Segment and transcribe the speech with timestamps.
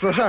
[0.00, 0.22] 说事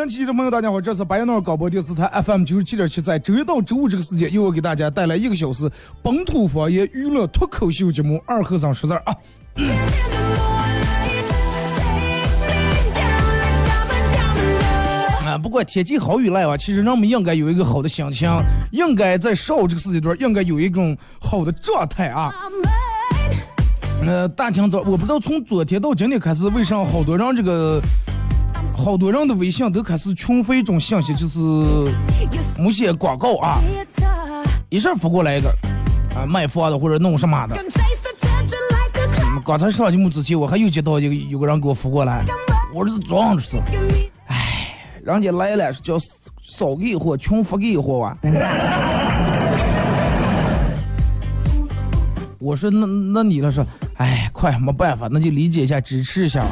[0.00, 5.70] 尊敬，的朋友，大家好，这是白羊脑广播电视台 FM 九十七点七，在周一到周五这个时间，又要给大家带来一个小时
[6.02, 9.14] 本土方言娱乐脱口秀节目《二和尚说事儿》啊。
[15.26, 18.26] 啊，不过天气好与赖啊，其实人们应该有一个好的心情，
[18.72, 22.32] 应该在上午这个时间段，应该有一种好的状态啊。
[22.32, 24.08] I'm mine.
[24.08, 27.78] 呃，大清早，我不知道从昨天到今天开始，为啥好多人这个，
[28.80, 31.38] 好多人的微信都开始群发一种信息，就是
[32.58, 33.60] 某些广告啊，
[34.70, 35.48] 一下发过来一个，
[36.16, 37.56] 啊，卖房的或者弄什么的。
[37.56, 37.66] 嗯
[39.42, 42.24] 刚才上节目之前，我还有接到一个有个人给我发过来，
[42.74, 43.56] 我这是装的是，
[44.26, 45.98] 哎人家来了是叫
[46.42, 48.16] 少给一货，群发给一货啊。
[52.38, 53.64] 我说那那你了说，
[53.96, 56.44] 哎，快没办法，那就理解一下，支持一下。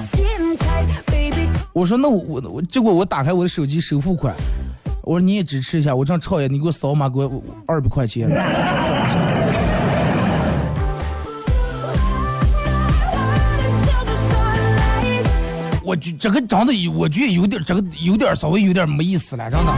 [1.79, 4.35] 我说那我我，结果我打开我的手机首付款，
[5.05, 8.29] 我说你也支持一下，我正超爷，你给我扫码给我二百块钱。
[15.85, 19.73] 我觉这个长得，我觉得有点这个有点稍微有点没意思了，真的。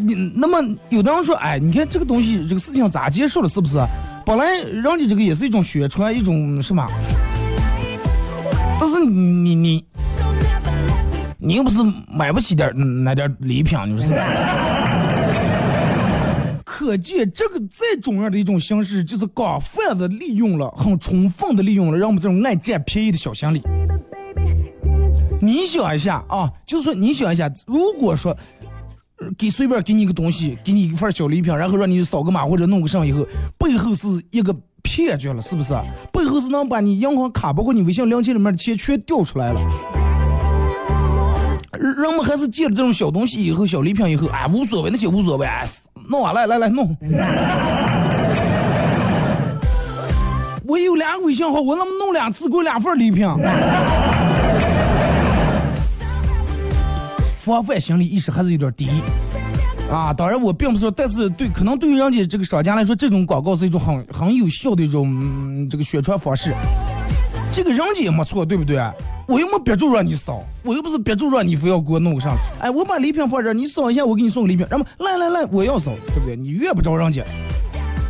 [0.00, 3.80] 你那么有的人说，哎，你看这个东西，这个事情咋接受了，是不是？
[4.26, 6.84] 本来人家这个也是一种宣传，一种什么？
[8.78, 9.84] 但是你你
[11.38, 11.78] 你又不是
[12.12, 14.20] 买不起点儿那点儿礼品，你说是不是？
[16.64, 23.62] 可见这个再重要的一种形式，就是广泛的利用了，很充分的利用了让我们这种爱占便宜的小心理。
[25.40, 28.38] 你想一下啊，就是说你想一下，如果说呃
[29.38, 33.26] 给随便给你个东西，给你一份小礼品，然后让你扫个码或者弄个上以后，
[33.58, 35.74] 背后是一个骗局了，是不是？
[36.12, 39.60] 背后是能把你银行卡包括你微信零钱里面的钱全调出来了。
[41.78, 45.66] 人们还是借了这种小东西以后，小礼品以后，哎，无所谓，那些无所谓，哎，
[46.08, 46.96] 弄啊，来来来弄。
[50.68, 53.24] 我有俩微信号，我那么弄两次，给我两份礼品。
[57.46, 58.88] 防范心理意识还是有点低
[59.88, 60.12] 啊。
[60.12, 66.52] 当然，我并不是说，但是对，可能对于人家这个商家来说，这种广告是一种很很有效的一种、嗯这个宣传方式。
[67.52, 68.82] 这个人家也没错，对不对？
[69.28, 72.36] 我又没憋住让你扫，我又不是憋住让你非要给我弄个上。
[72.60, 74.66] 哎，我把礼品放这儿，你扫一下，我给你送个礼品。
[74.68, 76.34] 然后来来来，我要扫，对不对？
[76.36, 77.22] 你越不招人家，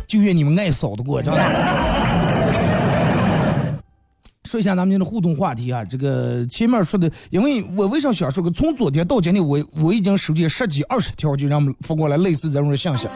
[0.07, 2.36] 就越你们爱扫的过，真的。
[4.47, 13.09] 说一下咱们今天的互动话题啊，这个前面说的，因为我为啥想说个，从昨天到今天，我我已经收集十几二十条，就让我们发过来类似这种的信息。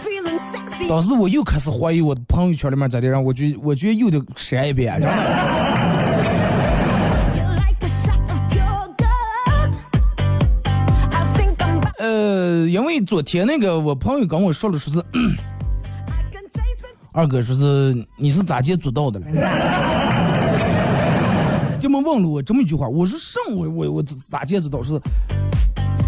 [0.89, 5.15] 当时我又开始怀疑我的朋友圈里面咋的，让我觉我觉得又得删一遍，真的。
[11.97, 15.01] 呃，因为昨天那个我朋友跟我说了，说是.
[17.13, 19.25] 二哥说是你是咋接触到的了？
[22.03, 24.81] 问了我这么一句话，我说什我我我咋接触到？
[24.83, 24.99] 是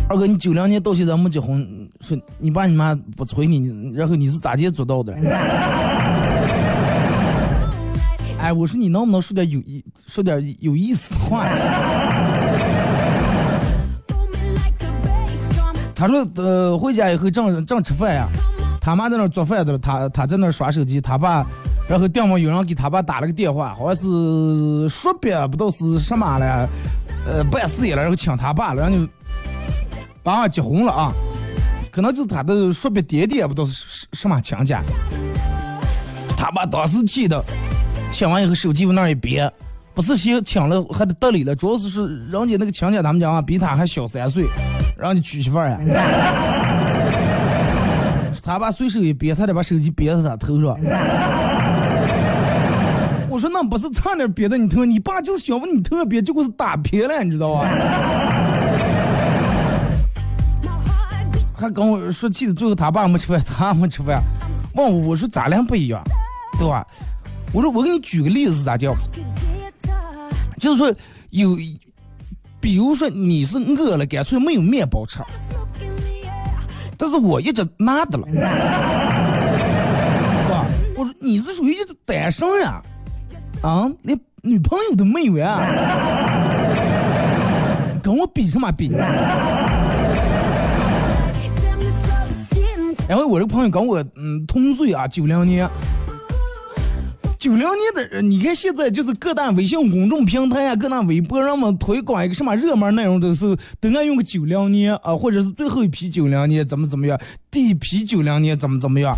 [0.09, 1.65] 二哥你九零年到现在没结婚，
[2.01, 5.13] 说你爸你妈不催你，然后你是咋接做到的？
[8.39, 11.47] 哎，我说你能不能说点有意说点有意思的话？
[15.95, 18.27] 他说呃回家以后正正吃饭呀，
[18.81, 21.45] 他妈在那做饭的，他他在那耍手机，他爸。
[21.89, 26.69] 然后电话有人给他爸打了个电话，好像是说别不知道是什么了，
[27.27, 29.07] 呃办事业了，然后请他爸了，然后就
[30.23, 31.11] 爸结婚了啊，
[31.91, 34.73] 可能就是他的说别爹爹不知道是什什么亲戚，
[36.37, 37.43] 他爸当时气的，
[38.11, 39.51] 请完以后手机往那一别，
[39.93, 44.45] 不是先请了还得得理了，主要是是人家那个亲戚他们家啊比他还小三岁，
[44.97, 45.79] 然后就娶媳妇儿啊。
[48.43, 50.77] 他爸随手一别，差点把手机别在他头上。
[53.33, 57.67] 我说那不是差点别在你头，你爸就是想问你特别，结果是打偏了，你知道吧？
[61.57, 64.21] 还跟我说气的，最后他爸没吃饭，他没吃饭。
[64.75, 65.99] 问我我说咱俩不一样，
[66.59, 66.85] 对吧？
[67.51, 68.93] 我说我给你举个例子咋叫？
[70.59, 70.93] 就是说
[71.31, 71.57] 有，
[72.59, 75.23] 比如说你是饿了，干脆没有面包吃。
[76.99, 78.35] 但是我一直拿的了，是
[80.51, 80.67] 吧？
[80.95, 82.79] 我说你是属于一直单身呀，
[83.63, 85.57] 啊，连女朋友都没有呀，
[88.03, 88.91] 跟我比什么比？
[93.07, 95.67] 然后我这个朋友跟我嗯同岁啊，九零年。
[97.39, 107.19] 九零年的人，你看现在就是各大微信公众平台啊，各大微博上面推广一个什么热门内容的时候，都爱用个九零年啊，或者是最后一批九零年怎么怎么样，
[107.49, 109.13] 第一批九零年怎么怎么样。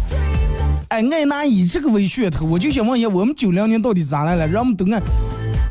[0.95, 4.47] 哎，爱拿以这个为噱头，我就想问一下，我们九零年到底咋来了？
[4.47, 5.01] 让我们都按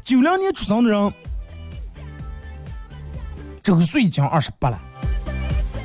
[0.05, 1.12] 九零年出生的人，
[3.62, 4.79] 周岁已经二十八了，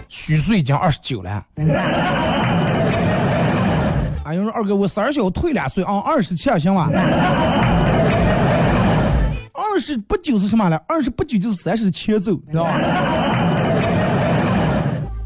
[0.10, 1.42] 虚岁已经二十九了。
[4.26, 6.90] 哎，有人说二哥，我三小退两岁啊，二十七行吧？
[9.54, 10.76] 二十不九是什么了？
[10.86, 13.39] 二十不九就是三十的前奏，知道吧？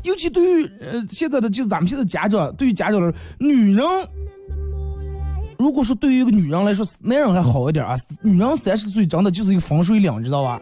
[0.03, 3.85] 尤其对于呃现在的就咱们现在家长，对于家长来说，女人，
[5.57, 10.59] 如果说对于一个女人来说，男人还好一点啊，女人三十岁真的就是一个分水岭，知道吧？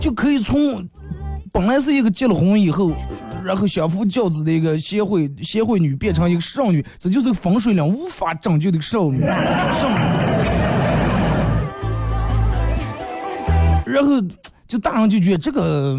[0.00, 0.88] 就可以从
[1.52, 2.92] 本来是一个结了婚以后。
[3.44, 9.20] 然后相夫教子的一个贤惠贤惠女变成一个少女，这就是个风水岭，无法拯救的少女。
[9.20, 9.94] 少女。
[13.86, 14.20] 然后
[14.66, 15.96] 就大人就觉得这个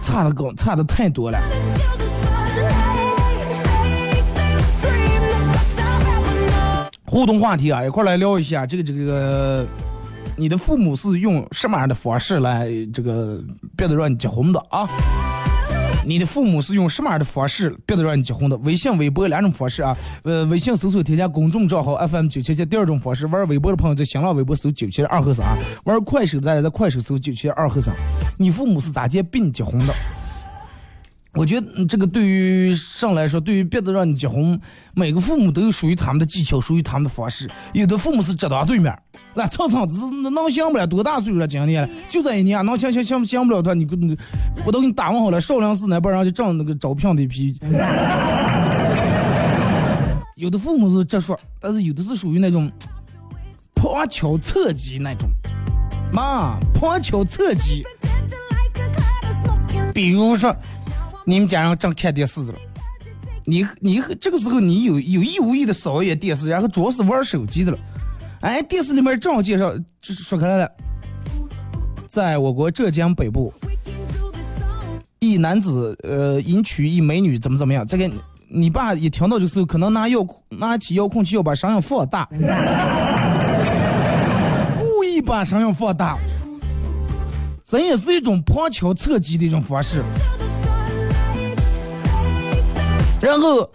[0.00, 1.38] 差的高，差的太多了。
[7.04, 9.66] 互动话题啊，一块来聊一下这个这个，
[10.36, 13.42] 你的父母是用什么样的方式来这个
[13.76, 14.88] 别的让你结婚的啊？
[16.06, 18.56] 你的父母是用什么样的方式别的让你结婚的？
[18.58, 19.96] 微信、微博两种方式啊。
[20.24, 22.64] 呃，微信搜索添加公众账号 FM 九七七。
[22.64, 25.44] 第二种方式，玩微博的朋友在新浪微博搜九七二和尚。
[25.84, 27.94] 玩快手的大家在快手搜九七二和尚。
[28.38, 29.94] 你父母是咋接逼你结婚的？
[31.34, 34.60] 我觉得这个对于上来说，对于别的让你结婚，
[34.94, 37.48] 每个父母都有属于他们的技巧，属于他们的方式。
[37.72, 38.92] 有的父母是直当对面，
[39.34, 41.46] 那蹭蹭只是能行不了，多大岁数了？
[41.46, 43.86] 今年就这一年，能行行行行不了他，你
[44.64, 45.40] 我都给你打问好了。
[45.40, 47.58] 少林寺那帮人就挣那个招聘的一批。
[50.36, 52.70] 有的父母是这说，但是有的是属于那种
[53.74, 55.28] 旁敲侧击那种，
[56.12, 57.84] 妈旁敲侧击。
[59.94, 60.54] 比如说。
[61.26, 62.54] 你们家人正看电视了，
[63.44, 67.78] 你你这个时候你有有意无意的扫一眼电视，然后主要是玩手机的了。
[68.40, 69.70] 哎，电视里面正好介绍，
[70.00, 70.70] 就说开来了，
[72.08, 73.52] 在我国浙江北部，
[75.18, 77.86] 一男子呃迎娶一美女，怎么怎么样？
[77.86, 78.10] 这个
[78.48, 82.26] 你爸一听到就是，可能拿遥拿起遥控器要把声音放大，
[84.78, 86.16] 故意把声音放大，
[87.62, 90.02] 这也是一种旁敲侧击的一种方式。
[93.20, 93.70] 然后，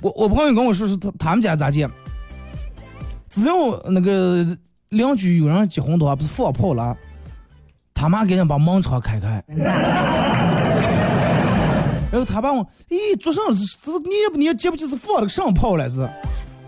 [0.00, 1.86] 我我朋友跟我说是他他们家咋接，
[3.36, 3.54] 只要
[3.90, 4.46] 那个
[4.88, 6.96] 邻居有人结婚的话，不是放炮了，
[7.92, 9.44] 他妈给人把门窗开开，
[12.10, 16.08] 然后他爸问，咦，桌上是是你也不你也接不接是放了个上炮了是？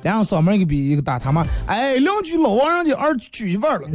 [0.03, 3.89] 然后嗓门一个比一个大，他妈，哎，邻居老王人家儿娶媳妇了。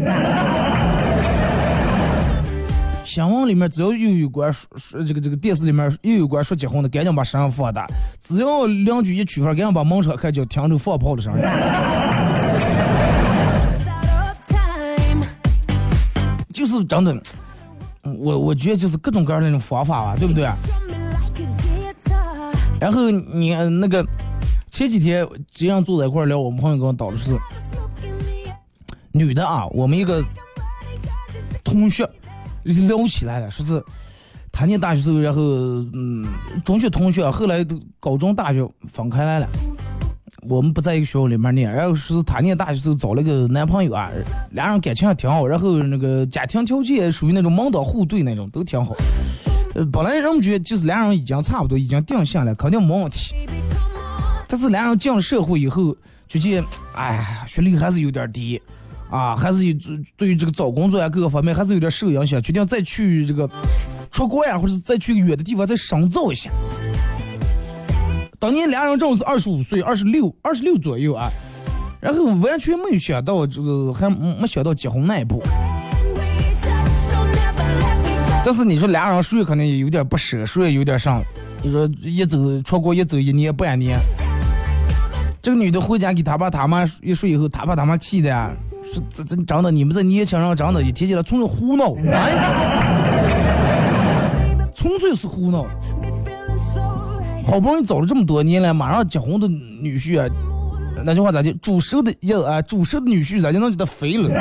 [3.03, 7.85] 新闻里面只要又有关说说这个这个电视里面又有关说结婚的，赶紧把声音放大。
[8.19, 11.41] 只要邻居一娶妇，赶紧把门窗开，就听着放炮的声音。
[16.79, 17.15] 是真的，
[18.03, 20.49] 我我觉得就是各种各样的那种方法吧，对不对？
[22.79, 24.05] 然后你那个
[24.71, 27.37] 前几天这样坐在一块聊，我们朋友跟我导的是，
[29.11, 30.21] 女的啊，我们一个
[31.63, 32.05] 同学
[32.63, 33.81] 聊起来了，说是
[34.51, 35.41] 他念大学时候，然后
[35.93, 36.25] 嗯，
[36.65, 39.47] 中学同学，后来都高中、大学分开来了。
[40.47, 44.09] 我们不在一个学校里面念，然后是他念大学时候找了个男朋友啊，
[44.51, 48.95] 俩人感情还挺好，然后那个家庭条件属于那种门当户对那种，都挺好。
[49.75, 53.33] 呃，本来人们觉得就是俩人已经差不多，已经定下来，肯定没问题。
[54.47, 55.95] 但是俩人进了社会以后，
[56.27, 58.61] 就见，哎，学历还是有点低，
[59.09, 59.75] 啊，还是有
[60.15, 63.49] 对于这个找工作呀各个方面还是有点受影响，决定再去这个
[64.11, 66.51] 出国呀，或者再去远的地方再深造一下。
[68.43, 71.29] 当年俩人正好是二十五岁、二十六、二十六左右啊，
[72.01, 75.41] 然后完全没有想到这个，还没想到结婚那一步。
[78.43, 81.21] 但是你说俩人睡肯定也有点不舍，睡也有点上。
[81.61, 83.97] 你说一走出国一走一年半年，
[85.41, 88.51] 这个女的回家给他爸他妈一睡以后，他爸他妈气的呀，
[88.93, 92.33] 说这这长得你们这年轻人长得一天起来纯是胡闹，哎，
[94.75, 95.65] 纯粹是胡闹。
[97.45, 100.27] 好不容易找了这么多年了，马上结婚的女婿啊，
[101.05, 101.53] 那句话咋的？
[101.61, 104.29] 煮熟的鸭啊，煮熟的女婿咋就能给他肥了？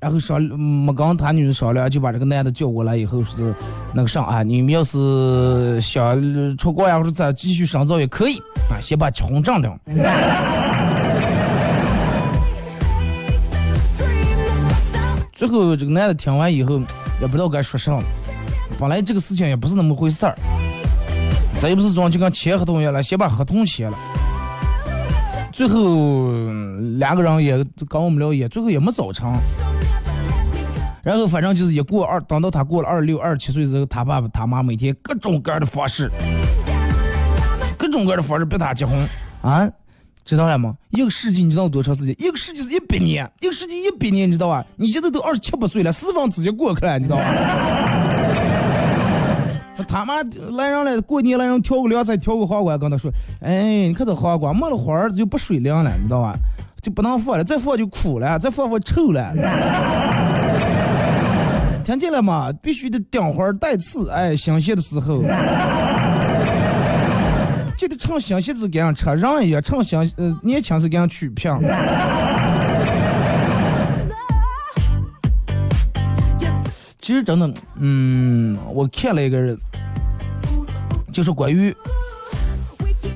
[0.00, 3.54] 然后商没跟他女商量，就把这个男的叫过来以后是
[3.94, 6.20] 那个啥啊，你们要是想
[6.56, 8.38] 出国呀或者再继续深造也可以
[8.70, 9.70] 啊，先把结婚证领。
[15.32, 16.78] 最后这个男的听完以后
[17.20, 18.02] 也不知道该说啥了。
[18.78, 20.36] 本来这个事情也不是那么回事儿，
[21.60, 23.96] 咱也不是装就跟签合同一样了，先把合同签了。
[25.52, 26.32] 最后
[26.98, 29.32] 两个人也跟我们聊也，最后也没走成。
[31.02, 36.10] 然后反正就是一过二，等到他过了二十六、二十七岁之后，他爸爸他妈每天各种各样的方式，
[37.78, 39.08] 各种各样的方式逼他结婚
[39.42, 39.70] 啊，
[40.24, 40.74] 知道了吗？
[40.90, 42.16] 一个世纪你知道多长时间？
[42.18, 44.64] 一个世纪是一百年，一个世纪一百年，你知道吧？
[44.76, 48.03] 你现在都二十七八岁了，四分之一过去了，你知道吧？
[49.88, 50.14] 他妈
[50.56, 53.10] 来人了，过年来人挑个凉菜，挑个黄瓜，跟他说
[53.42, 56.32] ：“哎，你看这黄瓜没了花儿就不水灵了，你知道吧？
[56.80, 59.32] 就不能放了，再放就苦了，再放放臭了。
[61.82, 62.52] 听见了吗？
[62.62, 65.22] 必须得顶花带刺，哎，新鲜的时候，
[67.76, 71.28] 就得趁新鲜时给人吃，人也趁新呃年轻时给人取
[77.04, 79.54] 其实真的，嗯，我看了一个人，
[81.12, 81.70] 就是关于，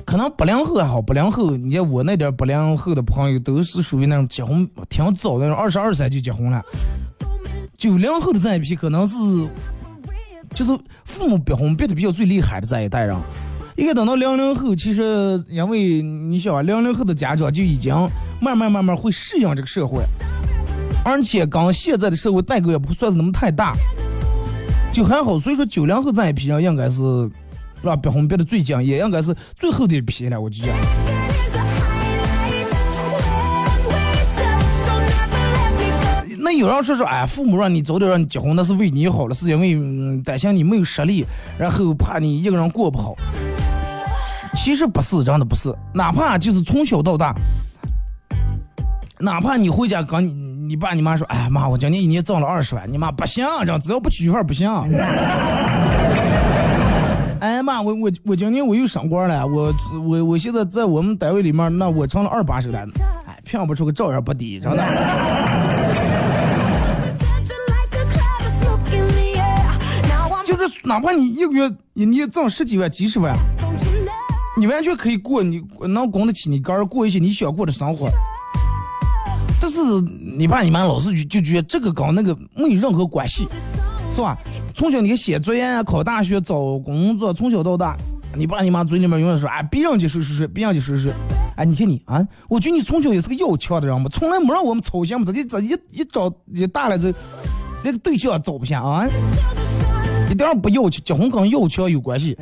[0.05, 6.61] 可能八零后还好，八零后，你看我那点八零后的朋友都是属于那种结婚挺早的，那种二十二三就结婚了。
[7.79, 9.17] 九零后的这一批可能是，
[10.53, 10.71] 就是
[11.03, 13.17] 父母逼婚逼的比较最厉害的这一代人。
[13.75, 17.91] 一个等到零零后，其实因为你想啊，零零后的家长就已经
[18.39, 20.03] 慢慢慢慢会适应这个社会。
[21.03, 23.73] 而且跟现在的社会代沟也不算是那么太大，
[24.91, 25.39] 就还好。
[25.39, 27.95] 所以说九零后这一批人应该是，是吧？
[27.95, 30.39] 逼婚逼的最紧，也应该是最后的一批了。
[30.39, 30.75] 我就讲，
[36.37, 41.25] 那有人说说，哎，父母让你早点让你结婚，那是为你好了，是因为担心你没有实力，
[41.57, 43.15] 然后怕你一个人过不好。
[44.55, 45.73] 其实不是，真的不是。
[45.93, 47.33] 哪怕就是从小到大，
[49.21, 50.33] 哪怕你回家跟你。
[50.69, 54.69] 你爸你妈说，哎妈，我今年一年挣了二十万，你妈不行，这样只要不娶媳妇不行。
[57.41, 59.73] 哎妈，我我我今年我又升官了，我
[60.07, 62.87] 我我现在在我们单位里面，那我成了二把手了。
[63.25, 64.77] 哎，骗不出个照样不低，真的。
[70.45, 73.35] 就是哪怕你一个月一年挣十几万、几十万，
[74.55, 78.07] 你完全可以过，你能供得起你个人过一些你想过的生活。
[79.71, 80.01] 但是
[80.35, 83.47] 你爸你妈老是就就觉得这个跟那个没有任何关系，
[84.11, 84.35] 是吧？
[84.73, 87.95] 从小你写作业、考大学、找工作，从小到大，
[88.35, 91.13] 你爸你妈嘴里面永远说，哎，别人家谁谁谁，别人家谁谁，
[91.55, 97.13] 哎，你看你啊，我觉得你从小也是个要强的人嘛，从来没让我们操心嘛，自己自己一找一大了就
[97.83, 99.07] 连个对象找不下啊，
[100.31, 102.35] 一点不要强，结婚跟要强有关系，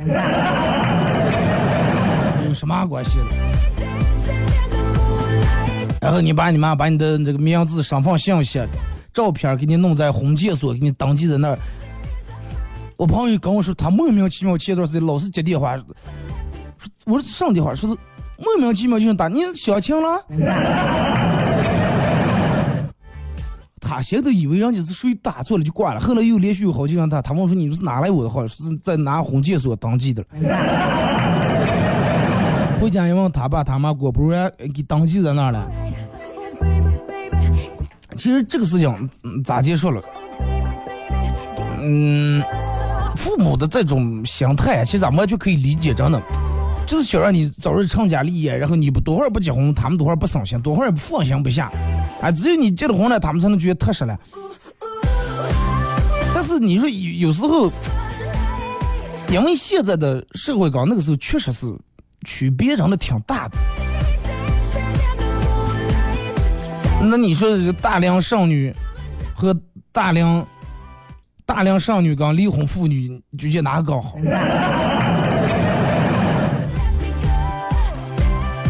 [2.48, 3.26] 有什么关系了？
[6.00, 8.60] 然后你爸你妈把你的这个名字、身份信息、
[9.12, 11.58] 照片给你弄在婚介所，给你登记在那儿。
[12.96, 15.84] 我朋友跟我说，他莫名其妙前段时间老是接电话，说
[17.06, 17.96] 我说上电话，说是
[18.38, 20.24] 莫名其妙就想打你相亲了。
[23.80, 28.46] 他打先都以为人家是属于打错了就挂了，后来又连续有好几个人打，他问我说你是哪来我的号？
[28.46, 30.24] 是在拿婚介所登记的。
[32.80, 35.68] 回家一问他爸他妈，果不然给登记在那了。
[38.16, 39.10] 其实这个事情
[39.44, 40.02] 咋结束了？
[41.80, 42.42] 嗯，
[43.16, 46.22] 父母的这种心态，其实咱们就可以理解，真的，
[46.86, 51.72] 就是想让你早日成家立业，然后你不多会儿不结婚，他们多会儿不省心，多会儿不放心不下，
[52.20, 54.16] 啊，只有你结了婚了，他们才能觉得踏实了。
[56.34, 57.70] 但是你说有有时候，
[59.30, 61.66] 因为现在的社会跟那个时候确实是
[62.28, 63.56] 区别真的挺大的。
[67.00, 67.48] 那你说
[67.80, 68.74] 大龄剩女
[69.34, 69.58] 和
[69.90, 70.44] 大龄
[71.46, 74.18] 大龄剩女跟离婚妇女，你觉得哪个更好？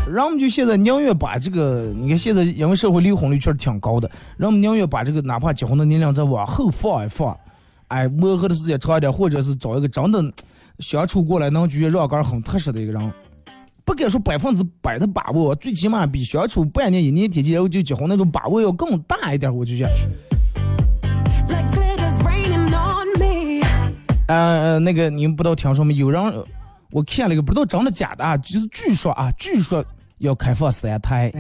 [0.07, 7.37] 人们就现在宁愿把这个，你看现在因为社会离婚率确实挺高的，人们宁愿把这个哪怕结婚的年龄再往后放一放，
[7.89, 10.23] 哎，磨合的时间长一点，或者是找一个真的
[10.79, 13.13] 相处过来能觉得让杆很踏实的一个人，
[13.89, 19.91] 不敢说百分之百的把握，最起码比相处半年一年天气然后就结婚那种把握要更大一点，我就觉得。
[24.27, 25.95] 呃，那个你们不知道听说没？
[25.95, 26.23] 有人
[26.91, 29.83] 我看了一个，不知道真的假的啊，就是据说啊，据说
[30.19, 31.33] 要开放三胎，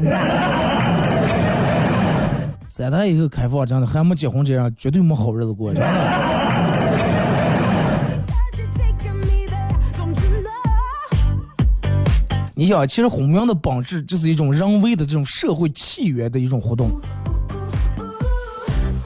[2.67, 6.38] 三胎以后开放，真的还没结婚这样，绝对没好日子过，真的。
[12.59, 16.91] 你想，其实婚姻的本质就是一种人为的这种社会契约的一种活动。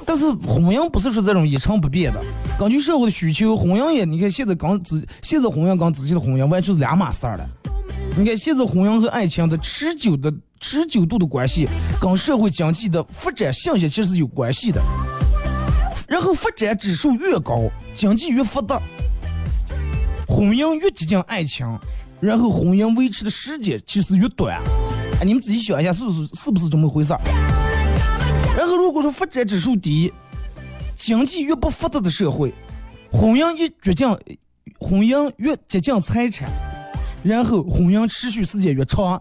[0.07, 2.25] 但是婚姻不是说这种一成不变的，
[2.59, 7.47] 根据社会的需求，婚姻也你看现在刚仔现在婚姻跟之前的婚姻完全是两码事儿了。
[8.17, 11.69] 你看现在婚姻和爱情的持久的持久度的关系，
[12.01, 14.81] 跟社会经济的发展信息其实是有关系的。
[16.09, 18.81] 然后发展指数越高，经济越发达，
[20.27, 21.67] 婚姻越接近爱情，
[22.23, 24.57] 然后婚姻维持的时间其实越短。
[25.21, 27.21] 哎，你们自己想一下，是不是是不是这么回事儿？
[28.57, 30.13] 然后如果说发展指数低，
[30.95, 32.55] 经济越不发达的社会，
[33.11, 34.09] 婚姻越接近，
[34.79, 36.49] 婚姻越接近财产，
[37.25, 39.21] 然后婚姻持续时间越长。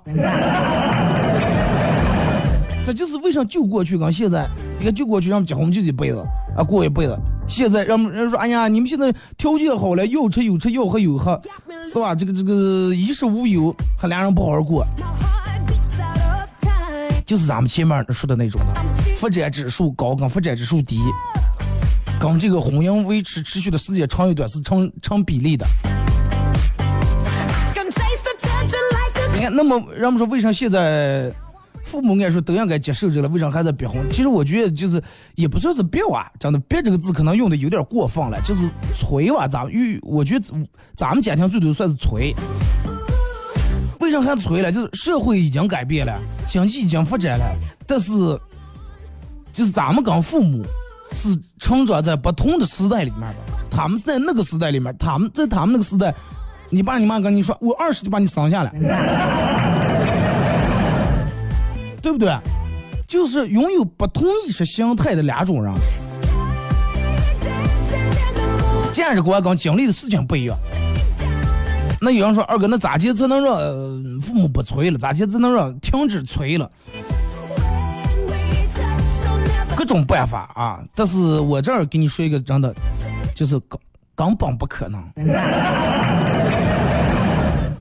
[2.86, 6.24] 这就是为啥就过去跟现在，你看就过去让们结婚就一辈子
[6.56, 7.18] 啊，过一辈子。
[7.52, 11.40] 现在让们人说，哎呀，你们现在条件好了，要吃有吃，要喝有喝，
[11.84, 12.16] 是吧？
[12.16, 14.88] 这个这个衣食无忧，还俩人不好好过，
[17.26, 18.82] 就是咱们前面说的那种的，
[19.18, 21.02] 发展指数高跟发展指数低，
[22.22, 25.68] 跟这个婚姻维持持续的时间长与短是成成比例的。
[29.34, 31.30] 你看，那么人们说为啥现在
[31.92, 34.02] 父母应该说都应该接受这个了，为啥还在逼婚？
[34.10, 35.04] 其实我觉得就是
[35.36, 39.46] 也不算是逼啊，真的“逼”这个字可能用的有点过分了，就是催娃。
[39.46, 40.46] 咱们与我觉得
[40.96, 42.34] 咱们家庭最多算是催。
[44.00, 44.72] 为啥还催了？
[44.72, 47.54] 就是社会已经改变了，经济已经发展了，
[47.86, 48.10] 但是
[49.52, 50.64] 就是咱们跟父母
[51.14, 53.36] 是成长在不同的时代里面的。
[53.70, 56.16] 他们是在那个时代里面，他们在他们那个时代，
[56.70, 58.72] 你爸你妈跟你说，我二十就把你生下来，
[62.02, 62.36] 对不对？
[63.08, 65.74] 就是拥有不同意识形态的两种人，
[68.94, 70.58] 价值观跟经历的事情不一样。
[72.00, 73.54] 那有人说二哥，那咋接才能让、
[74.22, 74.98] 父母不催了？
[74.98, 76.72] 咋接才能让停止催了？
[79.76, 80.80] 各种办法啊！
[80.96, 82.74] 但是我这儿给你说一个真的，
[83.36, 83.80] 就是根
[84.16, 85.04] 根本不可能，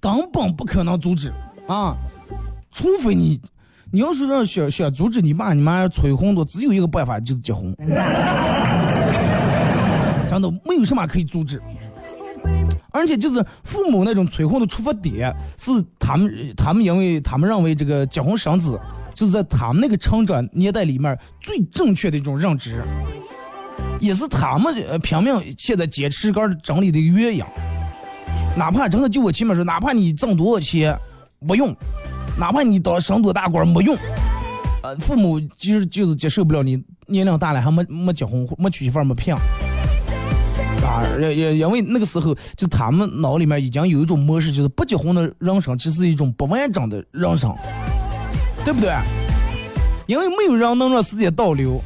[0.01, 1.33] 根本不可能阻止
[1.69, 1.95] 啊！
[2.73, 3.41] 除非你，
[3.93, 7.75] 你要是让想想阻止你爸你妈催婚的，只有一个办法，就是结婚。
[10.29, 11.61] 真的没有什么可以阻止。
[12.93, 18.79] 而且就是父母那种催婚的出发点，是他们他们因为他们认为这个结婚生子，
[19.15, 22.83] 就是在他们那个成长年代里面最正确的一种认知，
[24.01, 27.43] 也是他们呃拼命现在坚持杆整理的一个原因。
[28.57, 30.97] 哪怕真的就我前面说，哪怕你挣多少钱
[31.41, 31.75] 没用，
[32.41, 33.95] 哪怕你当升多大官没用，
[34.83, 39.35] 呃，父母其实就是接受不了你年龄大了还没没结婚没娶媳妇没聘。
[40.83, 47.55] 啊，也也因为那个时候，就他们脑里面已经有一种模式，就是不结婚的人生其实是一种不完整的人生，
[48.65, 48.91] 对不对？
[50.07, 51.79] 因为没有人能让时间倒流，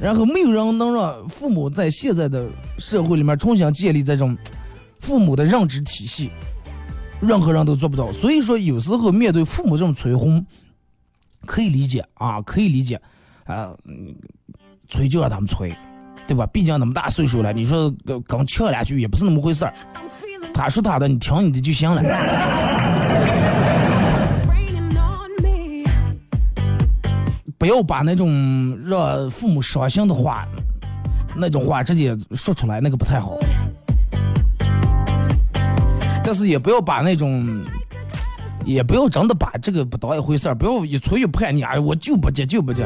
[0.00, 4.34] 然后没有人能让父母在现在的社会里面重新建立这种
[5.00, 6.30] 父母的认知体系，
[7.20, 8.12] 任何人都做不到。
[8.12, 10.44] 所以说，有时候面对父母这种催婚，
[11.46, 13.00] 可以理解啊，可以理解，
[13.44, 13.72] 啊、
[14.88, 15.74] 催就让他们催，
[16.26, 16.46] 对吧？
[16.46, 17.92] 毕竟那么大岁数了，你说
[18.26, 19.74] 刚呛两句也不是那么回事儿。
[20.54, 22.02] 他说他的，你听你的就行了。
[27.58, 30.46] 不要把那种让父母伤心的话，
[31.34, 33.36] 那种话直接说出来，那个不太好。
[36.28, 37.64] 但是也不要把那种，
[38.66, 42.84] 也不要真的把这个不当一回事儿，不要一催一叛逆，哎，我就不接就不接，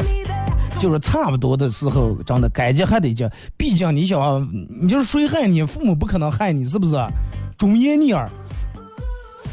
[0.78, 3.28] 就是差不多的时候，真的该接还得接。
[3.56, 4.48] 毕竟你想，
[4.80, 6.94] 你就是谁害你，父母不可能害你，是不是？
[7.58, 8.30] 忠言逆耳，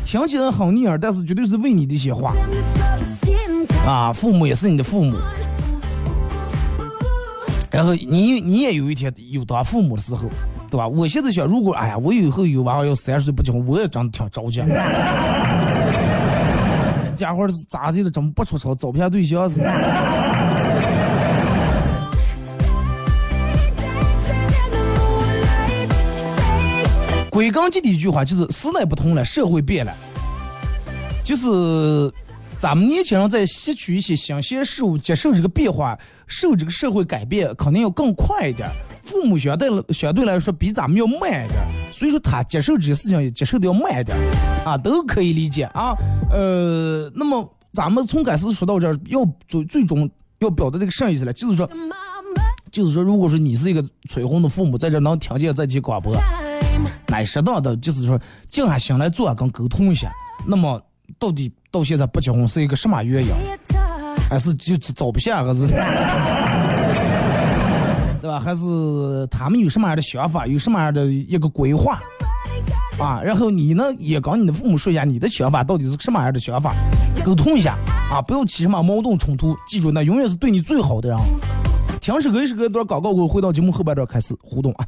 [0.05, 2.35] 听起来很逆耳，但是绝对是为你的一些话
[3.87, 5.17] 啊，父母也是你的父母。
[7.71, 10.29] 然后你你也有一天有当父母的时候，
[10.69, 10.87] 对吧？
[10.87, 14.61] 我现在想，如果哎呀，我以后有娃娃要三十岁不结婚，我也真的挺着急。
[17.15, 18.11] 家伙是咋的了？
[18.11, 19.59] 怎么不出丑找不下对象是？
[27.29, 29.93] 归根结底一句话就是时代不同了，社会变了，
[31.23, 32.11] 就是
[32.57, 38.69] 咱们年轻人在吸取一些新鲜事物、接受这个变化、受这个社会改变，肯定要更快一点。
[39.09, 41.55] 父母相对相对来说比咱们要慢一点，
[41.91, 44.15] 所以说他接受这些事情也接受的要慢一点，
[44.63, 45.95] 啊，都可以理解啊。
[46.31, 51.33] 呃，那么咱们从开始说到这儿，要最最终要表达这个什么意思呢？
[51.33, 51.67] 就是说，
[52.71, 56.87] 就是说，如果说你是一个催婚的父母，在这能听见这期广播，time.
[57.07, 58.19] 乃适当的就是说
[58.51, 60.11] 静下心来坐跟沟通一下。
[60.45, 60.79] 那么
[61.17, 63.31] 到底到现在不结婚是一个什么原因？
[64.29, 65.65] 还是就找不下，还是
[68.39, 71.99] 还是他们有什么样的想法，有什么样的一个规划
[72.97, 73.21] 啊？
[73.21, 76.73] 然后你呢也跟你的父母说一下你的想法到底是什么样的想法，
[77.25, 77.77] 沟通一下
[78.11, 79.55] 啊，不要起什么矛盾冲突。
[79.67, 81.17] 记住，那永远是对你最好的人。
[81.99, 84.87] 停首歌，一首歌一段广告我，回到节目后半段开始互动啊。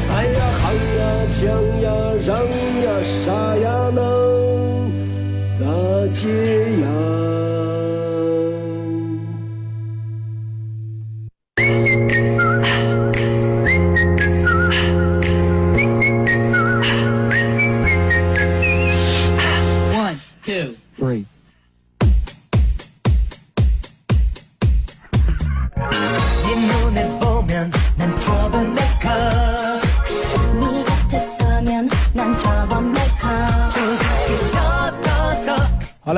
[0.21, 1.41] 喊呀，喊呀，抢
[1.81, 1.89] 呀，
[2.23, 2.29] 嚷
[2.83, 3.99] 呀，杀呀，能
[5.57, 5.65] 咋
[6.13, 6.21] 接
[6.81, 7.50] 呀？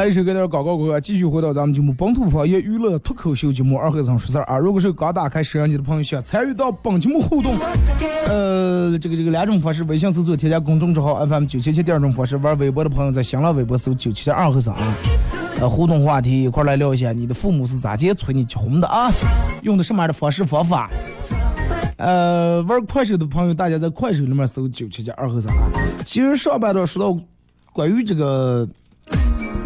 [0.04, 4.58] 来，一首歌点广告过后，继续回到咱们节目本土方言娱乐脱口秀节目二和尚说事儿啊。
[4.58, 7.56] 如果是刚打开摄像机的朋友，想参与到本节目互动，
[8.28, 14.94] 呃，这个这个两种方式：微信搜索添加公众账号 FM 九七七；第二种方式，玩微博的朋友在新浪微博搜九七七二和尚啊。
[15.62, 19.10] 呃，互动话题一块儿来聊一下，你的父母是咋接催你结婚的啊？
[19.62, 20.90] 用的什么样的方式方法？
[21.96, 25.72] 呃，玩快手的朋友，大家在快手里面搜九七七二和尚啊。
[26.04, 27.18] 其实上半段说到
[27.72, 28.68] 关于这个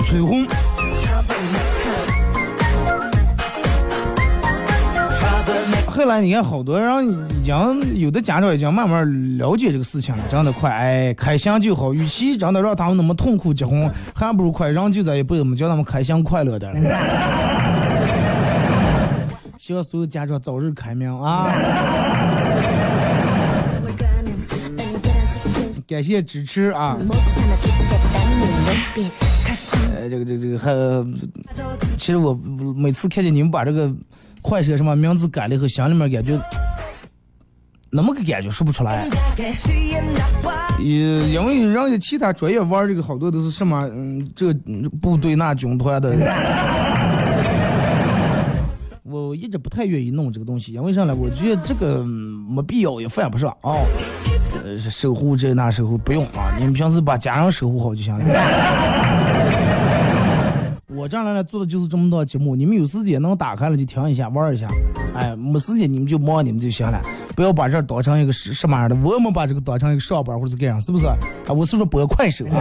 [0.08, 0.48] 催婚。
[5.86, 11.94] 后来你看，好多人已经有的家长已经慢慢了解这个事情了，真的快，哎，开心就好。
[11.94, 16.74] 与其真的让他们那么痛苦结婚，还不如快让就在一辈子，叫他们开心快乐的。
[19.60, 21.52] 希望所有家长早日开明啊！
[25.86, 26.96] 感谢支持啊！
[29.98, 30.72] 呃，这个这个这个还，
[31.98, 32.38] 其实我
[32.76, 33.92] 每次看见你们把这个
[34.42, 36.40] 快车什么名字改了以后，心里面感觉
[37.90, 39.08] 那么个感觉说不出来。
[40.80, 44.54] 也因为人家其他专业玩这个好多都是什么，嗯，这
[45.02, 46.16] 部队那军团的。
[49.04, 51.16] 我一直不太愿意弄这个东西，因为啥呢？
[51.16, 53.74] 我觉得这个没必要，也犯不上啊。
[54.64, 58.26] 呃，守护这那守护不用啊，你们平时把家人守护好就行了。
[60.96, 64.70] 我这样来做的就是这么多节目，你们有时间能打开了就听一下玩一下，
[65.14, 67.02] 哎，没时间你们就忙你们就行了，
[67.36, 71.06] 不要把这当成一个什什么样的，我们把这个当成一个上班或者是干啥，是不是？
[71.06, 71.18] 啊，
[71.50, 72.46] 我是说播快手。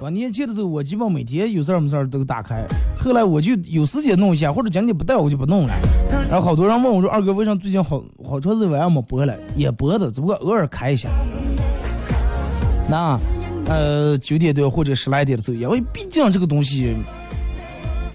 [0.00, 2.64] 我年轻的时候，我基本每天有事儿没事儿都打开。
[2.98, 5.74] 后来我就有时间弄一下，或者今天不带我就不弄了。
[6.30, 11.10] 然后好多人问我说：“二哥，为什么最近好好长时间没播了？”也播的，只不过偶尔开一下。
[12.88, 13.18] 那
[13.66, 16.96] 呃九点多或者十来点的时候，因为毕竟这个东西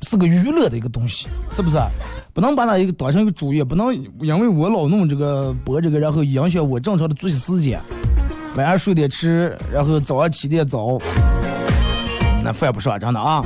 [0.08, 1.78] 是个娱乐的一个东西，是不是？
[2.34, 7.80] 不能把它一个当成一个主业，不能因为我老弄这个播这个，然后影响我正常的作息时间。
[8.56, 11.00] 晚上睡得迟，然后早上起得早。
[12.44, 13.44] 那犯不上，真的啊！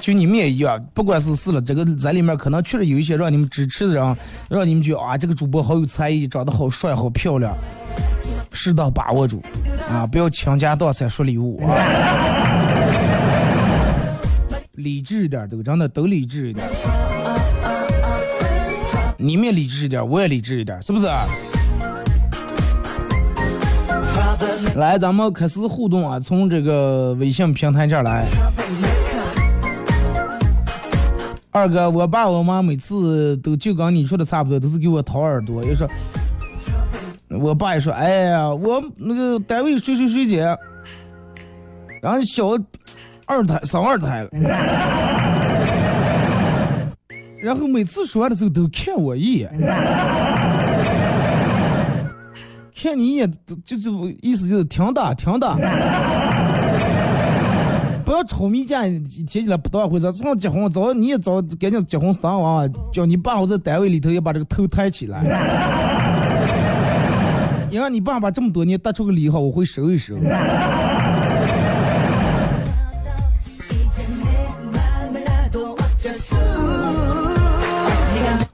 [0.00, 4.16] 就你们也一样，不管是是了，这个在里面可能确实有一些让你们支持的人，
[4.48, 7.54] 让你们觉得啊，这个主播好有才艺，长得好帅，好漂亮，
[8.52, 9.42] 适当把握住
[9.90, 11.74] 啊，不要倾家荡产说礼物啊！
[14.74, 16.66] 理智一点，都真的都理智一点。
[19.18, 21.06] 你们也理智一点，我也理智一点，是不是？
[24.76, 26.18] 来，咱们开始互动啊！
[26.18, 28.24] 从这个微信平台这儿来。
[31.50, 35.62] 二哥，我爸我妈每次都就跟你说的差不多，都是给我掏耳朵。
[35.64, 35.86] 也说，
[37.38, 40.42] 我爸也说，哎呀，我那个单位谁谁谁姐，
[42.02, 42.48] 然后小
[43.26, 44.30] 二胎生二胎了，
[47.40, 49.48] 然后每次说的时候都看我一眼。
[52.82, 53.30] 看你一眼，
[53.64, 53.88] 就是
[54.22, 55.54] 意思就是挺打挺打，
[58.04, 60.12] 不要吵迷架，提起来不当回事。
[60.14, 65.22] 早结婚早你也早赶紧结婚生娃，叫你爸我在单位里头也把这个头抬起来。
[67.70, 70.16] 你让你爸爸这么多年得出个礼号，我会收一收。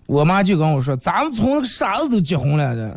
[0.05, 2.95] 我妈就跟我说，咱们从那个啥子都结婚了的。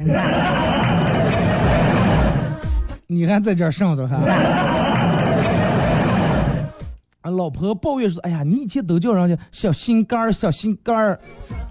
[3.08, 4.16] 你还在这儿上着还？
[7.22, 11.20] 啊，老婆抱怨说：“哎呀，你以前都叫人家小心肝儿，小心肝儿，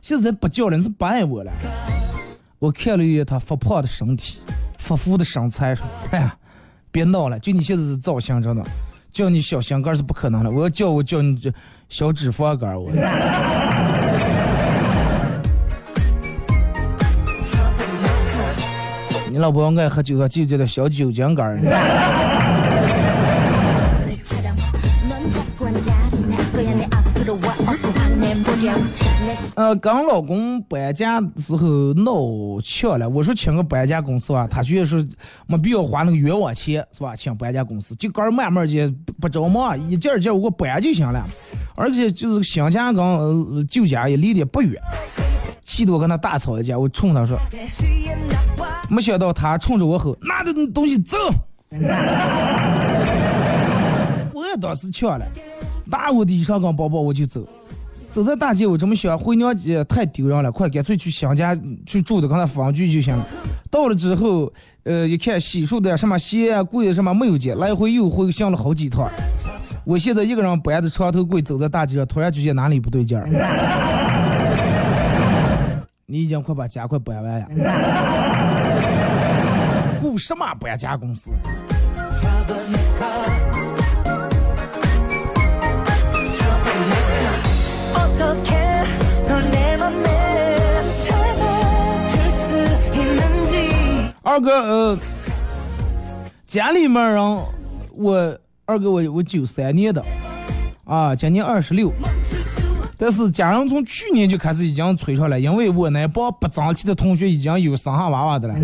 [0.02, 1.52] 现在不叫了，你是不爱我了。”
[2.60, 4.40] 我看了一眼他发胖的身体，
[4.78, 6.36] 发福的身材，说哎呀，
[6.90, 8.64] 别闹了，就你现在这造型真的，
[9.12, 11.52] 叫你小型杆是不可能的，我要叫我叫你这
[11.88, 12.90] 小脂肪杆我。
[19.30, 21.62] 你老婆爱喝酒，她就叫她小酒精杆
[29.58, 35.04] 呃，跟老公搬家时候闹呛了，我说请个搬家公司吧，他觉得说
[35.48, 37.16] 没必要花那个冤枉钱，是吧？
[37.16, 41.26] 请搬家公司，就杆儿慢慢的不着忙，一件儿一件我搬就行了。
[41.74, 44.80] 而且就是新家跟旧家也离得不远，
[45.64, 47.36] 气得我跟他大吵一架，我冲他说，
[48.88, 51.16] 没想到他冲着我吼，拿着东西走。
[54.32, 55.26] 我也当时呛了，
[55.84, 57.44] 拿我的衣裳跟包包我就走。
[58.18, 63.24] 走在大街，我这么想，回娘家太丢人了，快干脆去乡家去住的，跟他分居就行了。
[63.70, 64.52] 到了之后，
[64.82, 69.08] 呃，一看洗漱的什么鞋啊、柜啊什么没有见，来回又回想了好几趟。
[69.84, 73.28] 我现在一个人搬着床头柜走在大街上，突然觉得哪里不对劲儿。
[76.04, 77.46] 你已经快把家快搬完呀！
[80.00, 81.30] 雇什么搬家公司？
[94.22, 94.98] 二哥，呃，
[96.44, 97.38] 家里面人，
[97.94, 100.04] 我二哥我我九三年的，
[100.84, 101.92] 啊，今年二十六，
[102.96, 108.54] 但是家人从去年就开始已经催上了，因为我那帮不争气的同学已经有生下娃娃的了。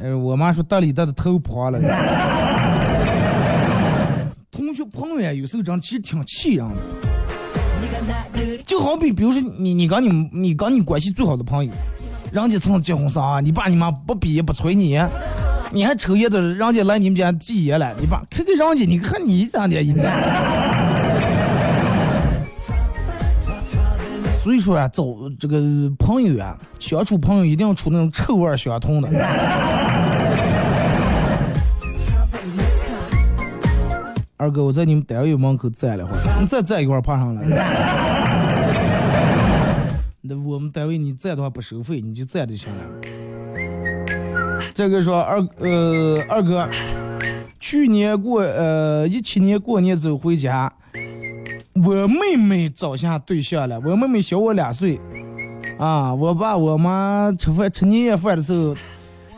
[0.00, 1.80] 呃，我妈说得里得的头破了。
[4.50, 6.76] 同学朋友，有时候真其实挺气人的。
[8.66, 11.72] 就好比，比如说你你跟你你跟你关系最好的朋友，
[12.32, 14.98] 人家从结婚啥，你爸你妈不逼不催你，
[15.70, 20.04] 你还抽烟的，人家来你们家祭爷了，你爸看看人家，你看你咋的一天。
[24.42, 25.60] 所以说啊、走这个
[25.98, 29.08] 朋友啊，相处朋友一定要处那种臭味相同的。
[34.36, 38.31] 二哥，我在你们单位门口站了会儿，你再站一会儿爬上来。
[40.24, 42.84] 那我们单位你在的话不收费，你就在就行了。
[44.72, 46.68] 这个说二呃二哥，
[47.58, 50.72] 去年过呃一七年过年走回家，
[51.74, 55.00] 我妹妹找下对象了，我妹妹小我两岁，
[55.80, 58.76] 啊，我爸我妈吃饭吃年夜饭的时候，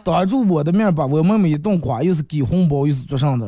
[0.05, 3.47] 当着我的面把我妹妹一顿夸，又是给红包又是做上的。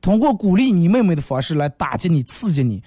[0.00, 2.82] 通过鼓励你妹妹的方式来打击你，刺激你。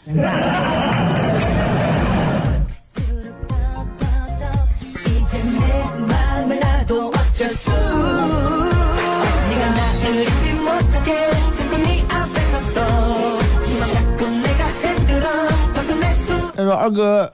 [16.56, 17.32] 他说，二哥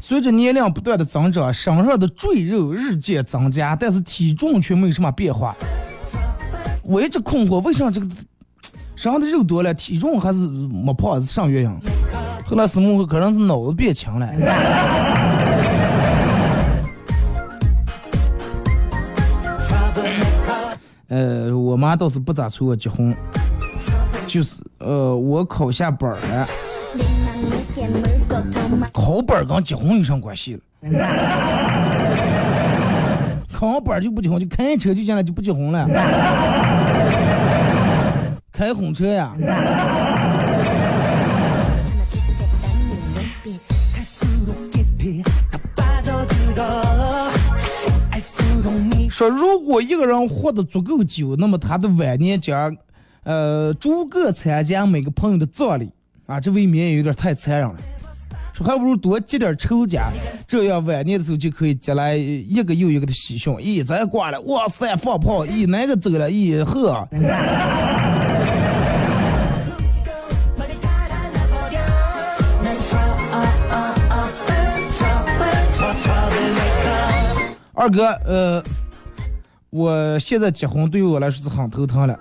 [0.00, 5.54] 随着年龄不断的增长，身上的赘肉日渐增加，但是体重却没有什么变化。
[6.82, 8.06] 我一直困惑，为什么这个？
[9.00, 11.74] 身上的肉多了，体重还是没胖，还是上月样。
[12.44, 14.28] 后来思母可能是脑子变强了。
[21.08, 23.16] 呃，我妈倒是不咋催我结婚，
[24.26, 26.46] 就是呃我考下班了。
[28.92, 30.90] 考班儿跟结婚有啥关系了？
[33.50, 35.88] 考完班儿就不结婚，就开车就进来就不结婚了。
[38.60, 39.34] 开红车呀。
[49.08, 52.76] 说如果一个人活得足够久，那么他的晚年将，
[53.22, 55.90] 呃，逐个参加每个朋友的葬礼
[56.26, 57.76] 啊，这未免也有点太残忍了。
[58.52, 60.10] 说还不如多积点仇家，
[60.46, 63.50] 这样晚年的时候就可以接来一个又一个的喜讯。
[63.54, 65.46] 咦，咱挂了，哇塞，放炮！
[65.46, 66.28] 咦，哪个走了？
[66.28, 67.08] 咦，呵。
[77.80, 78.62] 二哥，呃，
[79.70, 82.14] 我现在结婚对于我来说是很头疼了。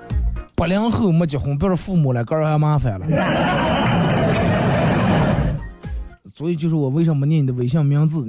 [0.55, 3.05] 八零后没结婚，别说父母了，个人还麻烦了。
[6.33, 8.25] 所以就是我为什么念你的微信名字？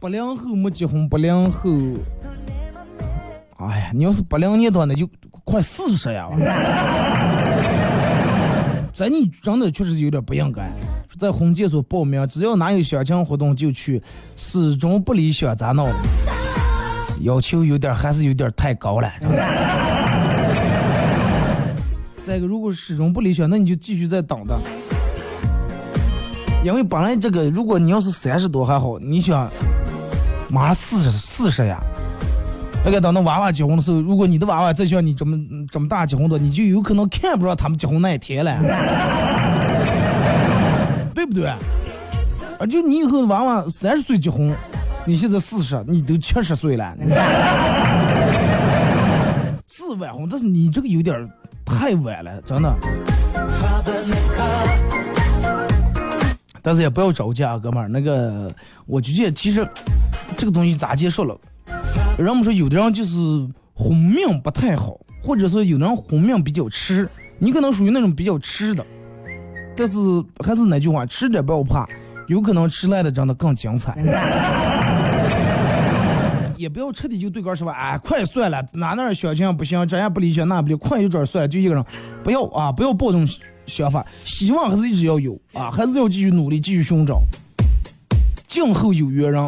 [0.00, 1.70] 八零后没结婚，八零后，
[3.58, 5.06] 哎呀，你要是八零年的，那就
[5.44, 6.30] 快四十呀！
[8.94, 10.72] 这你真的确实有点不应该。
[11.18, 14.02] 在婚介所报名，只要哪有相亲活动就去，
[14.36, 15.94] 始终不理想咋闹的？
[17.22, 19.10] 要求有点还是有点太高了。
[22.24, 24.60] 再一个，如果始终不理想，那你就继续再等等。
[26.62, 29.50] 因为本来这个，如果你要是三十多还好，你想，
[30.48, 31.80] 马上四十四十呀，
[32.84, 35.38] 那个等到娃娃结婚的时候，如果你的娃娃再像你这么
[35.70, 38.52] 这么大结婚的，你就有可能看不着他们结婚那一天了，
[41.20, 41.46] 对不对？
[41.48, 44.54] 啊，就你以后娃娃三十岁结婚，
[45.04, 46.96] 你现在四十，你都七十岁了，
[49.66, 51.30] 是晚婚，但是你这个有点
[51.62, 52.74] 太晚了，真的。
[56.62, 57.88] 但是也不要着急啊，哥们儿。
[57.88, 58.50] 那个，
[58.86, 59.68] 我觉得其实
[60.38, 61.38] 这个东西咋结束了？
[62.16, 63.18] 人们说有的人就是
[63.74, 67.06] 婚命不太好，或者说有的人婚命比较迟，
[67.38, 68.82] 你可能属于那种比较迟的。
[69.80, 69.96] 但是
[70.44, 71.88] 还是那句话，吃着不要怕，
[72.26, 73.96] 有可能吃来的真的更精彩。
[76.54, 81.82] 也不要彻底就对杆儿说吧，哎，快算了，哪哪儿相亲不行，这样不理想，那不理，快一点儿算了，就一个人，
[82.22, 83.26] 不要啊，不要抱这种
[83.64, 87.22] 想法，希望还是一直要有啊，还是要继续努力，继续寻找，
[88.46, 89.42] 静候有缘人。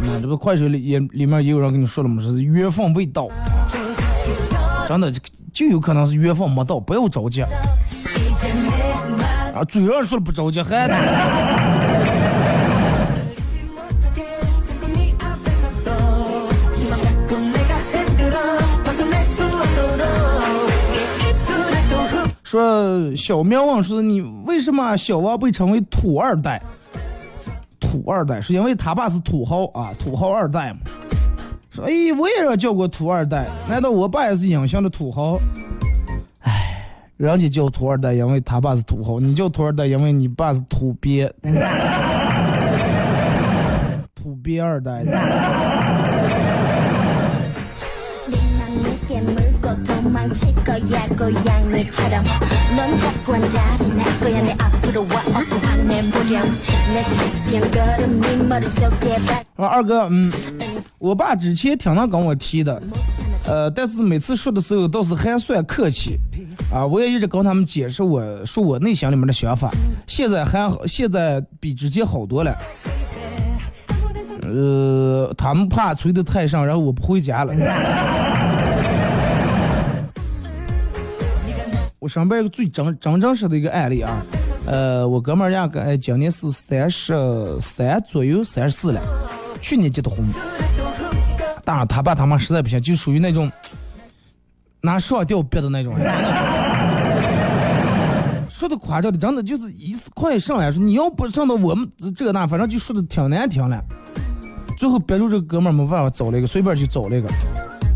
[0.00, 3.28] 嗯，这个快手里也里面也有人跟你说了嘛，是缘分未到，
[4.88, 5.12] 真的
[5.52, 7.42] 就有可能是缘分没到，不要着急。
[7.42, 7.48] 啊，
[9.68, 10.88] 嘴上说了不着急，还
[22.42, 26.60] 说小喵问说你为什么小王被称为土二代？
[27.80, 30.80] 土二代是因为他爸是土豪啊，土豪二代嘛。
[31.74, 35.38] 说，哎，我也要叫个土二代，难道我爸也是隐形的土豪？
[36.40, 41.32] 哎，人家叫土二代，因为他爸是土豪；你叫土二代，因为你爸是土鳖，
[44.14, 45.02] 土鳖二代。
[59.56, 60.32] 我二哥，嗯。
[61.02, 62.80] 我爸之前挺能跟我提的，
[63.44, 66.16] 呃，但是每次说的时候倒是还算客气，
[66.72, 69.68] 啊，我也一直跟他们解释我说我内心里面的想法，
[70.06, 72.56] 现在还好，现在比之前好多了。
[74.42, 77.52] 呃，他们怕催得太上，然后我不回家了。
[81.98, 84.22] 我上边一个最真真正实的一个案例啊，
[84.66, 87.12] 呃，我哥们儿家个今年是三十
[87.58, 89.00] 三左右，三十四了，
[89.60, 90.24] 去年结的婚。
[91.64, 93.50] 当然，他爸他妈实在不行，就属于那种
[94.80, 96.12] 拿上吊憋的那种人。
[98.48, 103.82] 说的夸张的，真的就是一次快上来说，你要不上到我们这那，反正就说的挺难听了。
[104.76, 107.28] 最后憋住这个哥们儿没办法找了一个，随便就找了一个。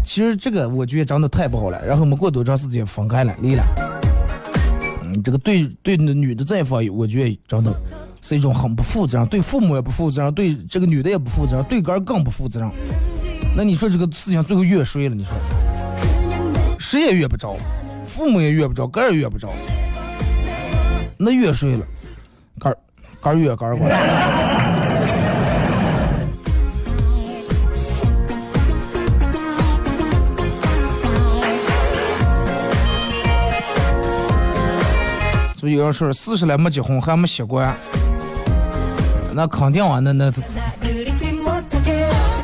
[0.05, 1.85] 其实这个我觉得真的太不好了。
[1.85, 3.63] 然后没过多长时间分开了，离了。
[5.03, 7.75] 嗯，这个对对女的这一方，我觉得真的
[8.23, 12.71] 是一种很不负责任，对父母也不负责任，对这个女的也不负责任，对哥儿更不负责任。
[13.57, 15.15] 那你说这个事情最后越睡了？
[15.15, 15.33] 你说
[16.79, 17.57] 谁也越不着，
[18.07, 19.49] 父母也越不着，哥也越不着，
[21.17, 21.87] 那越睡了？
[22.59, 22.77] 哥儿
[23.19, 23.97] 哥儿越哥儿过来。
[35.57, 37.75] 所以有人说四十来没结婚还没习惯，
[39.33, 40.31] 那肯定啊，那那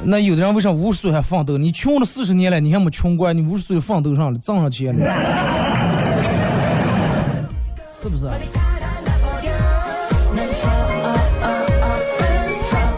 [0.05, 1.57] 那有的人为啥五十岁还奋斗？
[1.57, 5.05] 你穷了四十年了，你还没穷过，你五十岁奋斗上了，挣上钱了，
[7.95, 8.27] 是不是？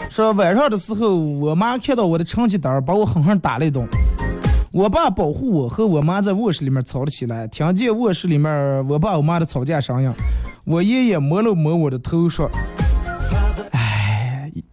[0.09, 3.85] 说晚上的时候，我妈看到我的成绩单，把我狠狠打了一顿。
[4.71, 10.11] 我爸保护我和我妈在卧室里面吵了起来，听见卧室里面我爸我妈的吵架声音。
[10.63, 12.49] 我爷爷摸了摸我的头说：“，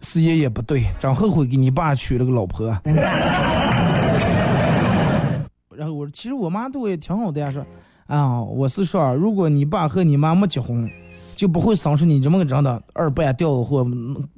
[0.03, 2.67] 是爷爷不对，真后悔给你爸娶了个老婆。
[5.75, 7.65] ”然后我说：“其实我妈对我也挺好的呀，说
[8.05, 10.87] 啊，我是说，如果你爸和你妈没结婚，
[11.35, 13.83] 就不会生出你这么个人的二半吊或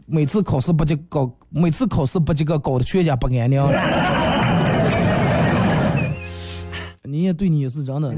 [0.06, 3.62] 每次考试不及高，每次考试不及格搞得全家不安宁。
[7.04, 8.14] ”你也对你也是真的。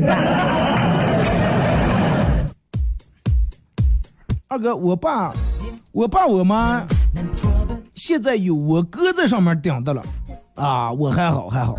[4.47, 5.33] 二哥，我爸、
[5.91, 6.81] 我爸、我妈
[7.95, 10.01] 现在有我哥在上面顶的了，
[10.55, 11.77] 啊，我还好还好。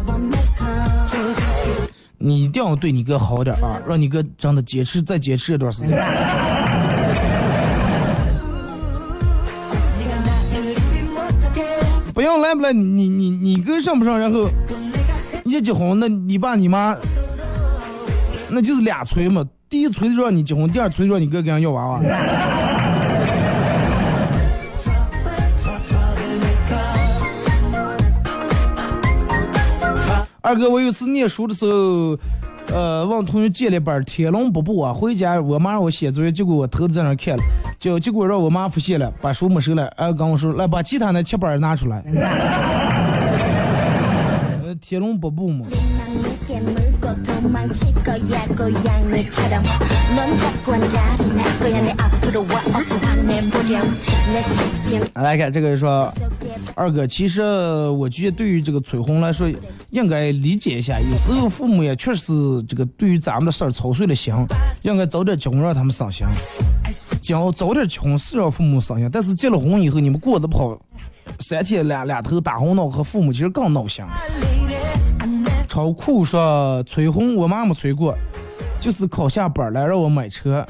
[2.19, 5.97] 你一定要对你哥好点啊，让你哥真的坚持再坚持一段时间。
[12.13, 14.49] 不用来不来，你你你你哥上不上，然后
[15.45, 16.97] 你一结婚，那你爸你妈
[18.49, 19.45] 那就是俩催嘛。
[19.69, 22.01] 第一催的让你结婚，第二催的让你哥给人要娃娃。
[30.49, 32.19] 二哥，我有一次念书的时候，
[32.75, 37.43] 呃，问同学借了本《天龙八部》啊，回家我妈让我写作业，结果我偷偷在那看了，
[37.79, 42.03] 结结果让我妈发现了，把书没收了，呃，跟我说来把其他的七本拿出来。
[44.81, 45.67] 天龙八部嘛。
[55.15, 56.11] 来看这个，说。
[56.79, 59.51] 二哥，其实我觉得对于这个催婚来说，
[59.91, 62.33] 应该理解一下，有时候父母也确实
[62.69, 64.33] 这个对于咱们的事儿操碎了心，
[64.83, 66.25] 应该早点结婚让他们省心。
[67.21, 70.81] 结婚早点结婚是让父母省心，但是结了婚以后你们过得不好，
[71.41, 74.05] 三天两两头打红闹和父母其实更闹心。
[75.67, 78.17] 超酷说催婚，我妈没催过，
[78.79, 80.65] 就是考下本来让我买车。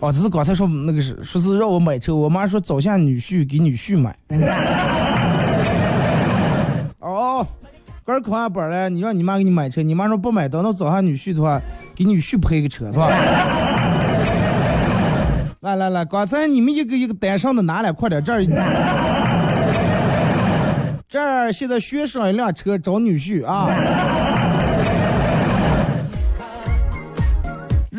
[0.00, 4.16] 哦，只是刚才说那个是说是让我买车，我妈说找下女婿给女婿买。
[7.00, 7.46] 哦，
[8.04, 11.60] 刚儿考下本儿了，你让你妈给你买车，你妈说不买，等到找下女婿的话，
[11.94, 13.08] 给女婿配个车是吧？
[15.60, 18.42] 来来来，刚才你们一个一个单上的拿来，快点这儿。
[21.06, 23.68] 这儿现在学上一辆车找女婿啊！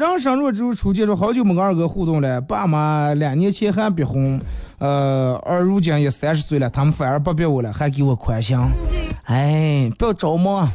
[0.02, 2.41] 人生若只如初见，说好久没跟二哥互动了。
[2.41, 4.41] 爸妈两年前还逼婚，
[4.80, 8.58] 呃，而如今也三十岁了，他们反而不逼我了，还给我宽心。
[9.26, 10.68] 哎，不要着忙，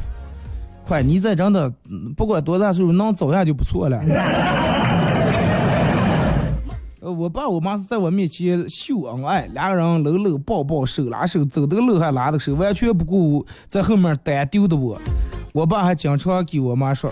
[0.85, 1.69] 快，你这真的
[2.15, 4.01] 不管多大岁数，能走下就不错了。
[7.01, 14.97] 呃，我爸我妈是在我面前秀恩爱，两个人搂搂抱抱，手拉手，走的路还拉的手，完全不顾在后面单丢的我。
[15.51, 17.11] 我爸还经常给我妈说：“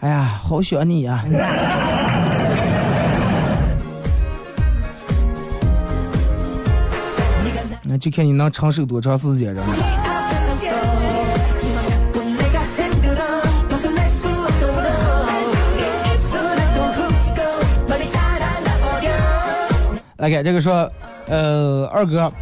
[0.00, 1.24] 哎呀，好想你呀、
[7.82, 9.64] 那就看你能承受多长时间了。
[20.18, 20.88] 来看这个说，
[21.26, 22.32] 呃，二哥，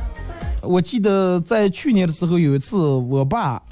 [0.63, 3.63] 我记得在去年的时候有一次，我爸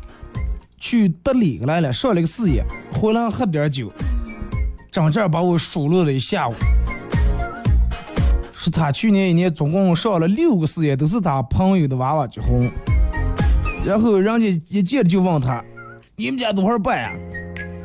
[0.78, 3.92] 去德里来了，上了个事业，回来喝点酒，
[4.90, 6.54] 整这把我数落了一下午。
[8.52, 12.70] 说他去年一年总共上了六个事业，都是他朋友的娃娃结婚，
[13.86, 15.62] 然后人家一见就问他，
[16.16, 17.10] 你们家多少办呀？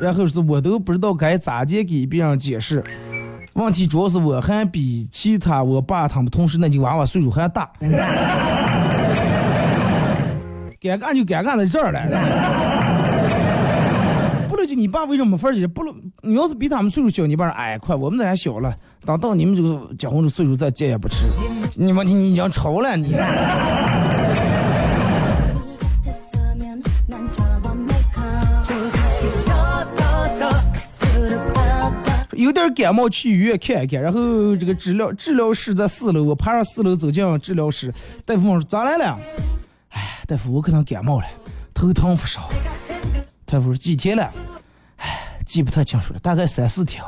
[0.00, 2.82] 然后是我都不知道该咋接给别人解释。
[3.52, 7.70] 问题主要是我还比其他我爸他们同事那几个娃娃岁数还大，
[10.80, 12.00] 尴尬就尴尬在这儿了。
[14.80, 15.66] 你爸为什么没法儿去？
[15.66, 18.74] 不能你要是比他们岁数小，你爸说哎，快，我们这还小了，
[19.04, 21.26] 等到你们这个结婚的岁数再结也不迟。
[21.74, 23.14] 你妈，你已经愁了你。
[32.32, 34.00] 有点感冒，去医院看一看。
[34.00, 37.92] 然后这个治疗治疗室在四楼，我爬上四楼走进治疗室，
[38.24, 39.18] 大夫说咋来了？
[39.90, 41.26] 哎，大夫，我可能感冒了，
[41.74, 42.48] 头疼发烧。
[43.44, 44.30] 大夫说几天了？
[45.50, 47.02] 记不太清楚了，大概三四天。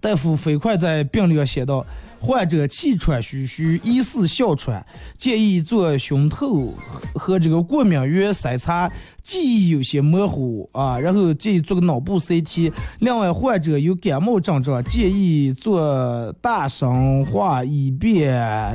[0.00, 1.84] 大夫飞快在病历上写道：
[2.20, 4.86] 患者气喘吁吁，疑似哮喘，
[5.18, 8.88] 建议做胸透和和这个过敏原筛查，
[9.24, 12.72] 记忆有些模糊啊，然后建议做个脑部 CT。
[13.00, 18.74] 另外，患者有感冒症状，建议做大生化，以便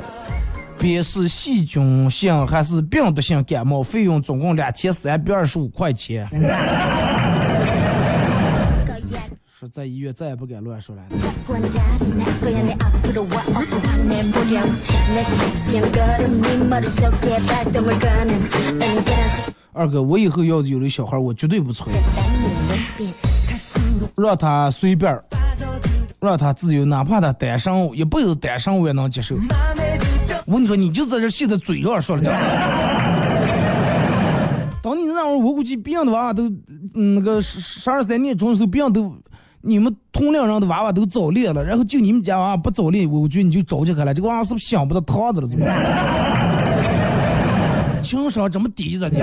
[0.77, 6.29] 便是细菌性还是病毒性感冒，费用总共两千三百二十五块钱。
[9.71, 11.09] 在医院再也不敢乱说来了。
[19.73, 21.91] 二哥，我以后要是有了小孩，我绝对不催，
[24.15, 25.19] 让他随便，
[26.19, 29.35] 让他自由，哪怕他单身，一辈子单身我也能接受。
[30.45, 32.31] 我跟你说，你就在这现在嘴上说了这。
[34.81, 36.43] 当你那会儿，我估计病的娃都，
[36.93, 39.15] 那个十十二三年中时候病都
[39.67, 45.47] 你们同龄人的娃娃都早恋了，然后就你们家娃娃不早恋，我觉得你就着急开了，这个娃娃是不是想不到他的了？
[45.47, 45.65] 怎么？
[48.03, 49.17] 情商这么低，咋的？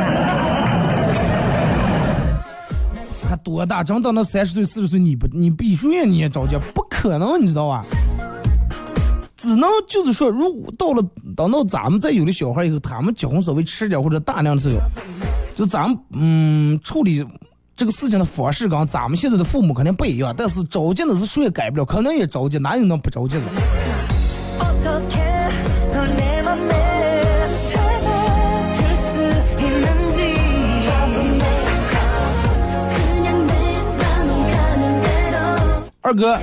[3.28, 3.84] 还多大？
[3.84, 7.84] 真到那三十岁、四十岁，你不你必须你也着急，不可能，你知道吧？
[9.36, 11.00] 只能就是说，如果到了
[11.36, 14.80] 等到咱们再有了小孩以后，他们结婚稍微迟点或者大量的时候，
[15.56, 17.24] 就咱们嗯处理
[17.82, 23.42] 这个事情的方式跟咱们现在的父母肯定不一样，但是着急的是谁也改不了，可能也着急，哪有那么不着急的。
[36.02, 36.38] 二哥，